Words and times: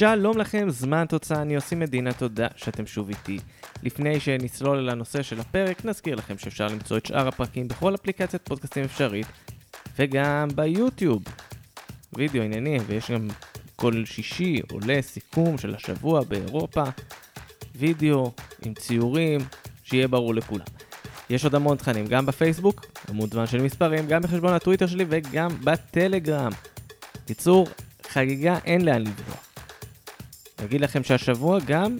שלום 0.00 0.38
לכם, 0.38 0.70
זמן 0.70 1.04
תוצאה, 1.08 1.42
אני 1.42 1.56
עושה 1.56 1.76
מדינה, 1.76 2.12
תודה 2.12 2.46
שאתם 2.56 2.86
שוב 2.86 3.08
איתי. 3.08 3.38
לפני 3.82 4.20
שנצלול 4.20 4.78
אל 4.78 4.88
הנושא 4.88 5.22
של 5.22 5.40
הפרק, 5.40 5.84
נזכיר 5.84 6.14
לכם 6.14 6.38
שאפשר 6.38 6.66
למצוא 6.66 6.96
את 6.96 7.06
שאר 7.06 7.28
הפרקים 7.28 7.68
בכל 7.68 7.94
אפליקציית 7.94 8.42
פודקאסטים 8.44 8.84
אפשרית, 8.84 9.26
וגם 9.98 10.48
ביוטיוב. 10.54 11.22
וידאו 12.12 12.42
עניינים, 12.42 12.82
ויש 12.86 13.10
גם 13.10 13.28
כל 13.76 14.04
שישי 14.04 14.60
עולה 14.72 15.02
סיכום 15.02 15.58
של 15.58 15.74
השבוע 15.74 16.24
באירופה, 16.24 16.84
וידאו 17.76 18.32
עם 18.66 18.74
ציורים, 18.74 19.40
שיהיה 19.84 20.08
ברור 20.08 20.34
לכולם. 20.34 20.66
יש 21.30 21.44
עוד 21.44 21.54
המון 21.54 21.76
תכנים, 21.76 22.06
גם 22.06 22.26
בפייסבוק, 22.26 22.86
עמוד 23.08 23.32
זמן 23.32 23.46
של 23.46 23.62
מספרים, 23.62 24.06
גם 24.06 24.22
בחשבון 24.22 24.52
הטוויטר 24.52 24.86
שלי 24.86 25.04
וגם 25.08 25.48
בטלגרם. 25.64 26.52
קיצור, 27.26 27.68
חגיגה 28.06 28.58
אין 28.64 28.84
לאן 28.84 29.02
לברוח. 29.02 29.49
אגיד 30.64 30.80
לכם 30.80 31.04
שהשבוע 31.04 31.58
גם 31.66 31.98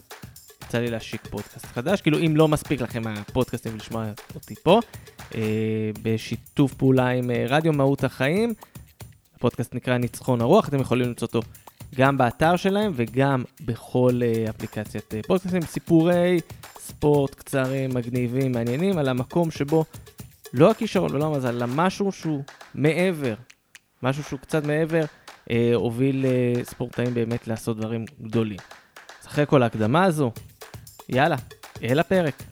יצא 0.64 0.78
לי 0.78 0.90
להשיק 0.90 1.26
פודקאסט 1.30 1.66
חדש, 1.66 2.00
כאילו 2.00 2.18
אם 2.18 2.36
לא 2.36 2.48
מספיק 2.48 2.80
לכם 2.80 3.02
הפודקאסטים 3.06 3.72
ולשמוע 3.74 4.04
אותי 4.34 4.54
פה, 4.54 4.80
אה, 5.34 5.90
בשיתוף 6.02 6.74
פעולה 6.74 7.08
עם 7.08 7.30
אה, 7.30 7.44
רדיו 7.48 7.72
מהות 7.72 8.04
החיים, 8.04 8.54
הפודקאסט 9.36 9.74
נקרא 9.74 9.98
ניצחון 9.98 10.40
הרוח, 10.40 10.68
אתם 10.68 10.80
יכולים 10.80 11.08
למצוא 11.08 11.28
אותו 11.28 11.40
גם 11.94 12.18
באתר 12.18 12.56
שלהם 12.56 12.92
וגם 12.94 13.44
בכל 13.60 14.20
אה, 14.22 14.50
אפליקציית 14.50 15.14
אה, 15.14 15.20
פודקאסטים, 15.26 15.62
סיפורי 15.62 16.40
ספורט 16.78 17.34
קצרים, 17.34 17.94
מגניבים, 17.94 18.52
מעניינים, 18.52 18.98
על 18.98 19.08
המקום 19.08 19.50
שבו 19.50 19.84
לא 20.52 20.70
הכישרון 20.70 21.14
ולא 21.14 21.26
המזל, 21.26 21.48
אלא 21.48 21.66
משהו 21.68 22.12
שהוא 22.12 22.42
מעבר, 22.74 23.34
משהו 24.02 24.22
שהוא 24.22 24.40
קצת 24.40 24.64
מעבר, 24.64 25.04
הוביל 25.74 26.26
אה, 26.26 26.64
ספורטאים 26.64 27.14
באמת 27.14 27.48
לעשות 27.48 27.76
דברים 27.76 28.04
גדולים. 28.22 28.58
אז 29.20 29.26
אחרי 29.26 29.46
כל 29.46 29.62
ההקדמה 29.62 30.04
הזו, 30.04 30.32
יאללה, 31.08 31.36
אל 31.82 31.98
הפרק. 31.98 32.42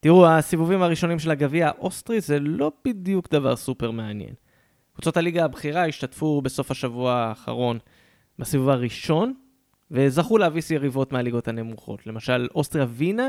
תראו, 0.00 0.26
הסיבובים 0.26 0.82
הראשונים 0.82 1.18
של 1.18 1.30
הגביע 1.30 1.68
האוסטרי 1.68 2.20
זה 2.20 2.40
לא 2.40 2.72
בדיוק 2.84 3.30
דבר 3.30 3.56
סופר 3.56 3.90
מעניין. 3.90 4.34
קבוצות 4.92 5.16
הליגה 5.16 5.44
הבכירה 5.44 5.86
השתתפו 5.86 6.42
בסוף 6.42 6.70
השבוע 6.70 7.12
האחרון 7.14 7.78
בסיבוב 8.38 8.68
הראשון, 8.68 9.34
וזכו 9.90 10.38
להביס 10.38 10.70
יריבות 10.70 11.12
מהליגות 11.12 11.48
הנמוכות. 11.48 12.06
למשל, 12.06 12.48
אוסטריה 12.54 12.86
וינה, 12.88 13.28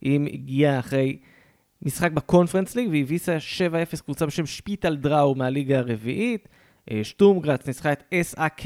היא 0.00 0.20
הגיעה 0.32 0.78
אחרי 0.78 1.18
משחק 1.84 2.12
בקונפרנס 2.12 2.76
ליג 2.76 2.88
והביסה 2.88 3.36
7-0 3.96 4.02
קבוצה 4.02 4.26
בשם 4.26 4.46
שפיטל 4.46 4.96
דראו 4.96 5.34
מהליגה 5.34 5.78
הרביעית. 5.78 6.48
אה, 6.90 7.00
שטומגרץ 7.04 7.66
ניצחה 7.66 7.92
את 7.92 8.02
אס.אק 8.14 8.62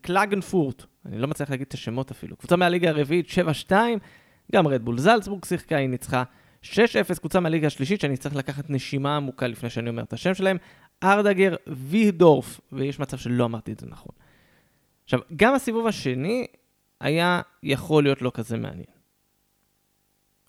קלגנפורט, 0.00 0.84
אני 1.06 1.18
לא 1.18 1.28
מצליח 1.28 1.50
להגיד 1.50 1.66
את 1.66 1.74
השמות 1.74 2.10
אפילו. 2.10 2.36
קבוצה 2.36 2.56
מהליגה 2.56 2.88
הרביעית 2.88 3.26
7-2, 3.68 3.72
גם 4.52 4.66
רדבול 4.66 4.98
זלצבורג 4.98 5.44
שיחקה, 5.44 5.76
היא 5.76 5.88
ניצחה 5.88 6.22
6-0 6.62 6.66
קבוצה 7.20 7.40
מהליגה 7.40 7.66
השלישית, 7.66 8.00
שאני 8.00 8.16
צריך 8.16 8.36
לקחת 8.36 8.70
נשימה 8.70 9.16
עמוקה 9.16 9.46
לפני 9.46 9.70
שאני 9.70 9.88
אומר 9.88 10.02
את 10.02 10.12
השם 10.12 10.34
שלהם. 10.34 10.56
ארדגר 11.02 11.54
וידורף, 11.66 12.60
ויש 12.72 13.00
מצב 13.00 13.16
שלא 13.16 13.44
אמרתי 13.44 13.72
את 13.72 13.80
זה 13.80 13.86
נכון. 13.86 14.12
עכשיו, 15.04 15.20
גם 15.36 15.54
הסיבוב 15.54 15.86
השני 15.86 16.46
היה 17.00 17.40
יכול 17.62 18.02
להיות 18.02 18.22
לא 18.22 18.30
כזה 18.34 18.56
מעניין. 18.56 18.86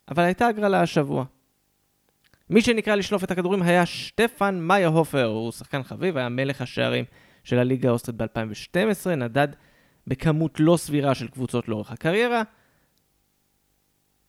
אבל 0.10 0.24
הייתה 0.24 0.48
הגרלה 0.48 0.82
השבוע. 0.82 1.26
מי 2.50 2.62
שנקרא 2.62 2.96
לשלוף 2.96 3.24
את 3.24 3.32
הכדורים 3.32 3.62
היה 3.62 3.86
שטפן 3.86 4.60
מאיירהופר, 4.60 5.26
הוא 5.26 5.52
שחקן 5.52 5.84
חביב, 5.84 6.18
היה 6.18 6.30
מלך 6.30 6.62
השערים 6.62 7.06
של 7.44 7.60
הליגה 7.60 7.90
האוסטרית 7.90 8.18
ב-2012, 8.18 9.10
נדד 9.10 9.48
בכמות 10.08 10.60
לא 10.60 10.78
סבירה 10.78 11.16
של 11.16 11.28
קבוצות 11.28 11.68
לאורך 11.68 11.92
הקריירה. 11.92 12.42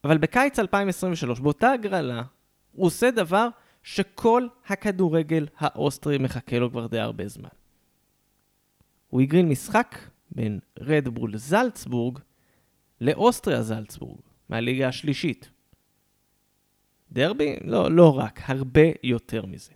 אבל 0.04 0.18
בקיץ 0.18 0.58
2023, 0.58 1.40
באותה 1.40 1.72
הגרלה, 1.72 2.22
הוא 2.72 2.86
עושה 2.86 3.10
דבר 3.10 3.48
שכל 3.82 4.46
הכדורגל 4.66 5.46
האוסטרי 5.58 6.18
מחכה 6.18 6.58
לו 6.58 6.70
כבר 6.70 6.86
די 6.86 6.98
הרבה 6.98 7.28
זמן. 7.28 7.48
הוא 9.08 9.20
הגרין 9.20 9.48
משחק 9.48 9.98
בין 10.30 10.58
רדבול 10.80 11.36
זלצבורג 11.36 12.18
לאוסטריה 13.00 13.62
זלצבורג, 13.62 14.20
מהליגה 14.48 14.88
השלישית. 14.88 15.50
דרבי? 17.12 17.56
לא, 17.64 17.90
לא 17.90 18.18
רק, 18.18 18.40
הרבה 18.46 18.82
יותר 19.02 19.46
מזה. 19.46 19.72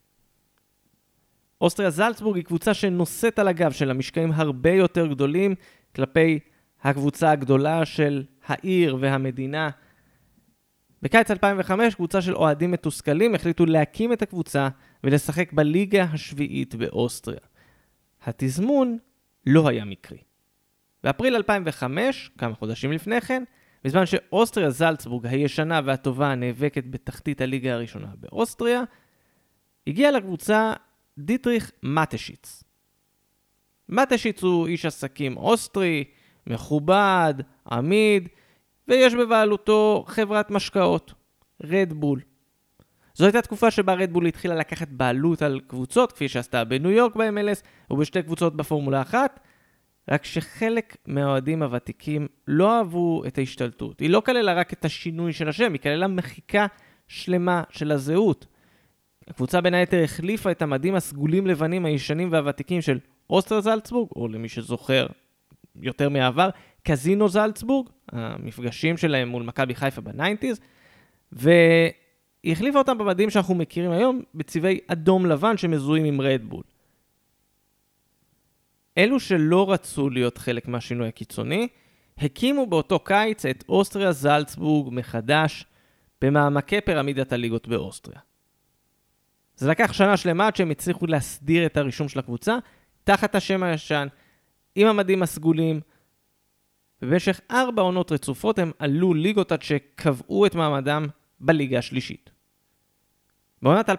אוסטריה 1.60 1.90
זלצבורג 1.90 2.36
היא 2.36 2.44
קבוצה 2.44 2.74
שנושאת 2.74 3.38
על 3.38 3.48
הגב 3.48 3.72
שלה 3.72 3.94
משקעים 3.94 4.32
הרבה 4.32 4.70
יותר 4.70 5.06
גדולים 5.06 5.54
כלפי 5.94 6.38
הקבוצה 6.82 7.30
הגדולה 7.30 7.84
של 7.84 8.24
העיר 8.46 8.96
והמדינה. 9.00 9.70
בקיץ 11.02 11.30
2005 11.30 11.94
קבוצה 11.94 12.22
של 12.22 12.34
אוהדים 12.34 12.70
מתוסכלים 12.70 13.34
החליטו 13.34 13.66
להקים 13.66 14.12
את 14.12 14.22
הקבוצה 14.22 14.68
ולשחק 15.04 15.52
בליגה 15.52 16.02
השביעית 16.02 16.74
באוסטריה. 16.74 17.40
התזמון 18.24 18.98
לא 19.46 19.68
היה 19.68 19.84
מקרי. 19.84 20.18
באפריל 21.04 21.36
2005, 21.36 22.30
כמה 22.38 22.54
חודשים 22.54 22.92
לפני 22.92 23.20
כן, 23.20 23.44
בזמן 23.84 24.06
שאוסטריה 24.06 24.70
זלצבורג 24.70 25.26
הישנה 25.26 25.80
והטובה 25.84 26.34
נאבקת 26.34 26.84
בתחתית 26.86 27.40
הליגה 27.40 27.74
הראשונה 27.74 28.08
באוסטריה, 28.20 28.82
הגיע 29.86 30.10
לקבוצה 30.10 30.72
דיטריך 31.18 31.70
מטשיץ. 31.82 32.64
מטשיץ 33.88 34.42
הוא 34.42 34.66
איש 34.66 34.86
עסקים 34.86 35.36
אוסטרי, 35.36 36.04
מכובד, 36.46 37.34
עמיד, 37.70 38.28
ויש 38.88 39.14
בבעלותו 39.14 40.04
חברת 40.08 40.50
משקאות, 40.50 41.12
רדבול. 41.64 42.20
זו 43.14 43.24
הייתה 43.24 43.42
תקופה 43.42 43.70
שבה 43.70 43.94
רדבול 43.94 44.26
התחילה 44.26 44.54
לקחת 44.54 44.88
בעלות 44.88 45.42
על 45.42 45.60
קבוצות, 45.66 46.12
כפי 46.12 46.28
שעשתה 46.28 46.64
בניו 46.64 46.90
יורק 46.90 47.16
ב-MLS 47.16 47.90
ובשתי 47.90 48.22
קבוצות 48.22 48.56
בפורמולה 48.56 49.02
אחת, 49.02 49.40
רק 50.10 50.24
שחלק 50.24 50.96
מהאוהדים 51.06 51.62
הוותיקים 51.62 52.28
לא 52.48 52.78
אהבו 52.78 53.22
את 53.26 53.38
ההשתלטות. 53.38 54.00
היא 54.00 54.10
לא 54.10 54.22
כללה 54.26 54.54
רק 54.54 54.72
את 54.72 54.84
השינוי 54.84 55.32
של 55.32 55.48
השם, 55.48 55.72
היא 55.72 55.80
כללה 55.80 56.06
מחיקה 56.06 56.66
שלמה 57.08 57.62
של 57.70 57.92
הזהות. 57.92 58.46
הקבוצה 59.28 59.60
בין 59.60 59.74
היתר 59.74 60.02
החליפה 60.04 60.50
את 60.50 60.62
המדים 60.62 60.94
הסגולים 60.94 61.46
לבנים 61.46 61.84
הישנים 61.84 62.32
והוותיקים 62.32 62.80
של 62.80 62.98
אוסטר 63.30 63.60
זלצבורג, 63.60 64.08
או 64.16 64.28
למי 64.28 64.48
שזוכר 64.48 65.06
יותר 65.82 66.08
מהעבר, 66.08 66.50
קזינו 66.82 67.28
זלצבורג, 67.28 67.88
המפגשים 68.12 68.96
שלהם 68.96 69.28
מול 69.28 69.42
מכבי 69.42 69.74
חיפה 69.74 70.00
ב 70.00 70.06
nineties, 70.06 70.60
והיא 71.32 71.92
החליפה 72.44 72.78
אותם 72.78 72.98
במדים 72.98 73.30
שאנחנו 73.30 73.54
מכירים 73.54 73.90
היום 73.90 74.22
בצבעי 74.34 74.80
אדום 74.86 75.26
לבן 75.26 75.56
שמזוהים 75.56 76.04
עם 76.04 76.20
רדבול. 76.20 76.62
אלו 79.00 79.20
שלא 79.20 79.72
רצו 79.72 80.10
להיות 80.10 80.38
חלק 80.38 80.68
מהשינוי 80.68 81.08
הקיצוני, 81.08 81.68
הקימו 82.18 82.66
באותו 82.66 82.98
קיץ 82.98 83.46
את 83.46 83.64
אוסטריה 83.68 84.12
זלצבורג 84.12 84.94
מחדש 84.94 85.64
במעמקי 86.20 86.80
פירמידת 86.80 87.32
הליגות 87.32 87.68
באוסטריה. 87.68 88.20
זה 89.56 89.68
לקח 89.68 89.92
שנה 89.92 90.16
שלמה 90.16 90.46
עד 90.46 90.56
שהם 90.56 90.70
הצליחו 90.70 91.06
להסדיר 91.06 91.66
את 91.66 91.76
הרישום 91.76 92.08
של 92.08 92.18
הקבוצה 92.18 92.58
תחת 93.04 93.34
השם 93.34 93.62
הישן, 93.62 94.08
עם 94.74 94.86
המדים 94.86 95.22
הסגולים, 95.22 95.80
ובמשך 97.02 97.40
ארבע 97.50 97.82
עונות 97.82 98.12
רצופות 98.12 98.58
הם 98.58 98.72
עלו 98.78 99.14
ליגות 99.14 99.52
עד 99.52 99.62
שקבעו 99.62 100.46
את 100.46 100.54
מעמדם 100.54 101.06
בליגה 101.40 101.78
השלישית. 101.78 102.30
בעונת 103.62 103.88
2014-2015 103.90 103.92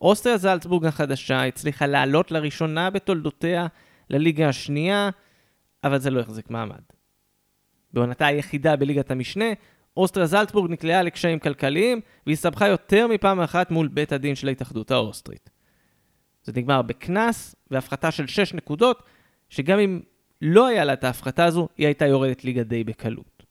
אוסטריה 0.00 0.38
זלצבורג 0.38 0.86
החדשה 0.86 1.44
הצליחה 1.44 1.86
לעלות 1.86 2.30
לראשונה 2.30 2.90
בתולדותיה 2.90 3.66
לליגה 4.10 4.48
השנייה, 4.48 5.10
אבל 5.84 5.98
זה 5.98 6.10
לא 6.10 6.20
החזיק 6.20 6.50
מעמד. 6.50 6.80
בעונתה 7.92 8.26
היחידה 8.26 8.76
בליגת 8.76 9.10
המשנה, 9.10 9.44
אוסטריה 9.96 10.26
זלצבורג 10.26 10.70
נקלעה 10.70 11.02
לקשיים 11.02 11.38
כלכליים 11.38 12.00
והסתבכה 12.26 12.68
יותר 12.68 13.06
מפעם 13.06 13.40
אחת 13.40 13.70
מול 13.70 13.88
בית 13.88 14.12
הדין 14.12 14.34
של 14.34 14.48
ההתאחדות 14.48 14.90
האוסטרית. 14.90 15.50
זה 16.42 16.52
נגמר 16.56 16.82
בקנס 16.82 17.54
והפחתה 17.70 18.10
של 18.10 18.26
6 18.26 18.54
נקודות, 18.54 19.02
שגם 19.48 19.78
אם 19.78 20.00
לא 20.42 20.66
היה 20.66 20.84
לה 20.84 20.92
את 20.92 21.04
ההפחתה 21.04 21.44
הזו, 21.44 21.68
היא 21.76 21.86
הייתה 21.86 22.06
יורדת 22.06 22.44
ליגה 22.44 22.62
די 22.62 22.84
בקלות. 22.84 23.42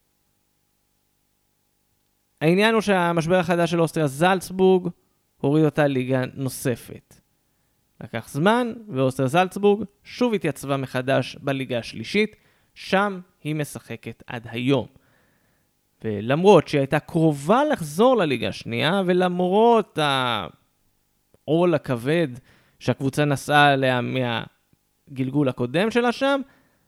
העניין 2.42 2.74
הוא 2.74 2.82
שהמשבר 2.82 3.36
החדש 3.36 3.72
של 3.72 3.82
אוסטריה 3.82 4.08
זלצבורג 4.08 4.90
הוריד 5.42 5.66
אותה 5.66 5.88
ליגה 5.88 6.22
נוספת. 6.34 7.16
לקח 8.04 8.30
זמן, 8.30 8.74
ואוסטר 8.88 9.28
זלצבורג 9.28 9.86
שוב 10.04 10.34
התייצבה 10.34 10.78
מחדש 10.78 11.36
בליגה 11.42 11.80
השלישית, 11.80 12.36
שם 12.74 13.20
היא 13.44 13.56
משחקת 13.56 14.24
עד 14.28 14.48
היום. 14.50 14.88
ולמרות 16.04 16.68
שהיא 16.68 16.80
הייתה 16.80 17.00
קרובה 17.00 17.64
לחזור 17.72 18.18
לליגה 18.18 18.48
השנייה, 18.48 19.02
ולמרות 19.06 20.00
העול 20.02 21.74
הכבד 21.74 22.28
שהקבוצה 22.80 23.26
נסעה 23.26 23.74
עליה 23.74 24.02
הגלגול 25.12 25.50
הקודם 25.50 25.92
שלה 25.92 26.12
שם, 26.12 26.42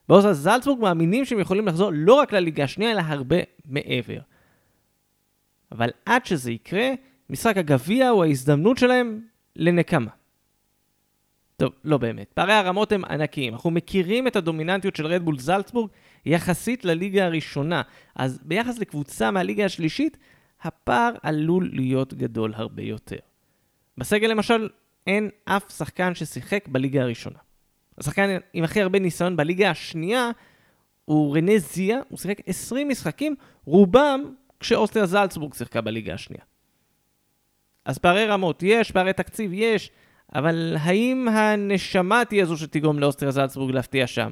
באוסטריה 0.10 0.34
זלצבורג 0.34 0.82
מאמינים 0.82 1.26
שהם 1.26 1.40
יכולים 1.40 1.68
לחזור 1.68 1.92
לא 1.94 2.14
רק 2.14 2.34
לליגה 2.34 2.64
השנייה, 2.64 2.92
אלא 2.92 3.02
הרבה 3.06 3.38
מעבר. 3.66 4.20
אבל 5.72 5.90
עד 6.06 6.26
שזה 6.26 6.52
יקרה, 6.52 6.90
משחק 7.32 7.58
הגביע 7.58 8.10
הוא 8.10 8.24
ההזדמנות 8.24 8.78
שלהם 8.78 9.22
לנקמה. 9.56 10.12
טוב, 11.58 11.74
לא 11.84 11.98
באמת. 11.98 12.32
פערי 12.34 12.54
הרמות 12.54 12.92
הם 12.92 13.06
ענקיים. 13.06 13.54
אנחנו 13.54 13.72
מכירים 13.72 14.28
את 14.28 14.36
הדומיננטיות 14.36 14.96
של 14.96 15.06
רדבול 15.06 15.40
זלצבורג 15.40 15.90
יחסית 16.26 16.86
לליגה 16.86 17.26
הראשונה. 17.26 17.82
אז 18.16 18.40
ביחס 18.44 18.80
לקבוצה 18.80 19.32
מהליגה 19.32 19.66
השלישית, 19.66 20.18
הפער 20.62 21.14
עלול 21.24 21.70
להיות 21.74 22.14
גדול 22.14 22.54
הרבה 22.56 22.84
יותר. 22.84 23.18
בסגל 23.98 24.28
למשל, 24.28 24.70
אין 25.08 25.30
אף 25.46 25.72
שחקן 25.78 26.16
ששיחק 26.16 26.68
בליגה 26.68 27.02
הראשונה. 27.02 27.40
השחקן 27.98 28.38
עם 28.54 28.64
הכי 28.64 28.82
הרבה 28.82 29.00
ניסיון 29.00 29.38
בליגה 29.38 29.70
השנייה 29.70 30.32
הוא 31.06 31.36
רנה 31.36 31.58
זיה, 31.58 32.00
הוא 32.10 32.18
שיחק 32.18 32.38
20 32.46 32.90
משחקים, 32.90 33.36
רובם 33.66 34.22
כשאוסטר 34.60 35.06
זלצבורג 35.06 35.54
שיחקה 35.54 35.82
בליגה 35.82 36.14
השנייה. 36.14 36.44
אז 37.86 37.98
פערי 37.98 38.26
רמות 38.26 38.64
יש, 38.64 38.92
פערי 38.92 39.14
תקציב 39.14 39.52
יש, 39.54 39.92
אבל 40.36 40.78
האם 40.80 41.28
הנשמה 41.28 42.26
תהיה 42.26 42.46
זו 42.46 42.58
שתגרום 42.58 43.00
לאוסטריה 43.00 43.32
זלצבורג 43.32 43.72
להפתיע 43.72 44.08
שם? 44.08 44.32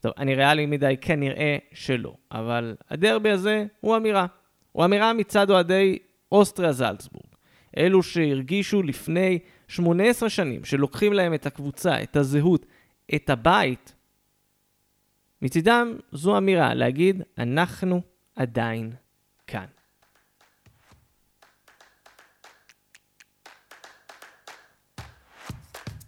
טוב, 0.00 0.12
אני 0.18 0.34
ריאלי 0.34 0.66
מדי, 0.66 0.96
כנראה 1.00 1.56
שלא, 1.72 2.14
אבל 2.32 2.76
הדרבי 2.90 3.30
הזה 3.30 3.66
הוא 3.80 3.96
אמירה. 3.96 4.26
הוא 4.72 4.84
אמירה 4.84 5.12
מצד 5.12 5.50
אוהדי 5.50 5.98
אוסטריה 6.32 6.72
זלצבורג. 6.72 7.26
אלו 7.76 8.02
שהרגישו 8.02 8.82
לפני 8.82 9.38
18 9.68 10.28
שנים 10.28 10.64
שלוקחים 10.64 11.12
להם 11.12 11.34
את 11.34 11.46
הקבוצה, 11.46 12.02
את 12.02 12.16
הזהות, 12.16 12.66
את 13.14 13.30
הבית. 13.30 13.94
מצידם 15.42 15.96
זו 16.12 16.38
אמירה 16.38 16.74
להגיד, 16.74 17.22
אנחנו 17.38 18.00
עדיין 18.36 18.92
כאן. 19.46 19.66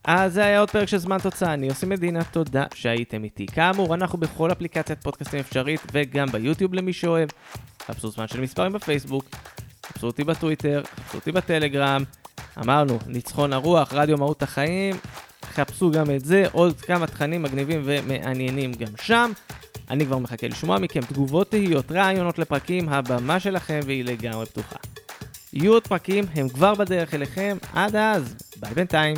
אז 0.07 0.33
זה 0.33 0.45
היה 0.45 0.61
עוד 0.61 0.71
פרק 0.71 0.89
של 0.89 0.99
זמן 0.99 1.19
תוצאה, 1.23 1.55
אני 1.55 1.69
עושה 1.69 1.87
מדינה, 1.87 2.25
תודה 2.25 2.65
שהייתם 2.75 3.25
איתי. 3.25 3.47
כאמור, 3.47 3.95
אנחנו 3.95 4.19
בכל 4.19 4.53
אפליקציית 4.53 5.03
פודקאסטים 5.03 5.41
אפשרית 5.41 5.81
וגם 5.93 6.29
ביוטיוב 6.29 6.75
למי 6.75 6.93
שאוהב. 6.93 7.29
חפשו 7.87 8.11
זמן 8.11 8.29
של 8.29 8.41
מספרים 8.41 8.73
בפייסבוק, 8.73 9.25
חפשו 9.87 10.07
אותי 10.07 10.25
בטוויטר, 10.25 10.83
חפשו 10.97 11.19
אותי 11.19 11.33
בטלגרם. 11.33 12.03
אמרנו, 12.59 12.99
ניצחון 13.07 13.53
הרוח, 13.53 13.93
רדיו 13.93 14.19
מהות 14.19 14.43
החיים, 14.43 14.97
חפשו 15.45 15.91
גם 15.91 16.11
את 16.11 16.25
זה, 16.25 16.45
עוד 16.53 16.81
כמה 16.81 17.07
תכנים 17.07 17.43
מגניבים 17.43 17.83
ומעניינים 17.85 18.73
גם 18.73 18.93
שם. 19.03 19.33
אני 19.91 20.07
כבר 20.07 20.19
מחכה 20.19 20.49
לשמוע 20.49 20.79
מכם 20.79 21.01
תגובות, 21.01 21.51
תהיות, 21.51 21.93
רעיונות 21.93 22.39
לפרקים, 22.39 22.89
הבמה 22.89 23.41
שלכם 23.41 23.81
והיא 23.87 24.05
לגמרי 24.05 24.47
פתוחה. 24.47 24.77
יהיו 25.53 25.73
עוד 25.73 25.87
פרקים, 25.87 26.25
הם 26.35 26.49
כבר 26.49 26.75
בדרך 26.75 27.15
אליכם, 27.15 27.57
עד 27.73 27.97
אז, 27.97 28.37
ביי 28.57 28.75
בינתיים. 28.75 29.17